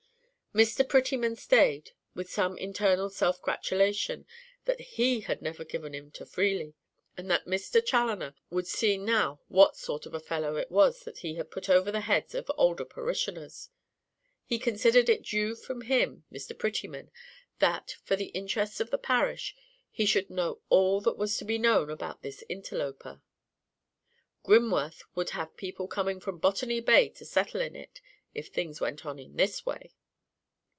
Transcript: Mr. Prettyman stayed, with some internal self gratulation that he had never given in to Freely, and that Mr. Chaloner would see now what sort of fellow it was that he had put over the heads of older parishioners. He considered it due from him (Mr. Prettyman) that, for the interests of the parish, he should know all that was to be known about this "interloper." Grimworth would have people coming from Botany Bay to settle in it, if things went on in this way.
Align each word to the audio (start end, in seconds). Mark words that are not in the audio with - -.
Mr. 0.53 0.85
Prettyman 0.85 1.33
stayed, 1.37 1.91
with 2.13 2.29
some 2.29 2.57
internal 2.57 3.09
self 3.09 3.41
gratulation 3.41 4.25
that 4.65 4.81
he 4.81 5.21
had 5.21 5.41
never 5.41 5.63
given 5.63 5.95
in 5.95 6.11
to 6.11 6.25
Freely, 6.25 6.73
and 7.15 7.31
that 7.31 7.45
Mr. 7.45 7.79
Chaloner 7.81 8.35
would 8.49 8.67
see 8.67 8.97
now 8.97 9.39
what 9.47 9.77
sort 9.77 10.05
of 10.05 10.25
fellow 10.25 10.57
it 10.57 10.69
was 10.69 11.03
that 11.03 11.19
he 11.19 11.35
had 11.35 11.49
put 11.49 11.69
over 11.69 11.89
the 11.89 12.01
heads 12.01 12.35
of 12.35 12.51
older 12.57 12.83
parishioners. 12.83 13.69
He 14.45 14.59
considered 14.59 15.07
it 15.07 15.23
due 15.23 15.55
from 15.55 15.83
him 15.83 16.25
(Mr. 16.29 16.53
Prettyman) 16.57 17.11
that, 17.59 17.95
for 18.03 18.17
the 18.17 18.27
interests 18.35 18.81
of 18.81 18.89
the 18.91 18.97
parish, 18.97 19.55
he 19.89 20.05
should 20.05 20.29
know 20.29 20.59
all 20.67 20.99
that 20.99 21.15
was 21.17 21.37
to 21.37 21.45
be 21.45 21.57
known 21.57 21.89
about 21.89 22.23
this 22.23 22.43
"interloper." 22.49 23.21
Grimworth 24.43 25.01
would 25.15 25.29
have 25.29 25.55
people 25.55 25.87
coming 25.87 26.19
from 26.19 26.39
Botany 26.39 26.81
Bay 26.81 27.07
to 27.07 27.23
settle 27.23 27.61
in 27.61 27.73
it, 27.73 28.01
if 28.33 28.49
things 28.49 28.81
went 28.81 29.05
on 29.05 29.17
in 29.17 29.37
this 29.37 29.65
way. 29.65 29.93